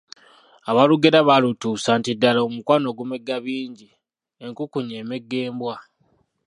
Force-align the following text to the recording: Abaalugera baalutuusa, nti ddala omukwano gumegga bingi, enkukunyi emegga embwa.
Abaalugera 0.69 1.19
baalutuusa, 1.27 1.91
nti 1.99 2.11
ddala 2.15 2.39
omukwano 2.47 2.87
gumegga 2.97 3.35
bingi, 3.45 3.87
enkukunyi 4.45 4.93
emegga 5.01 5.37
embwa. 5.47 5.75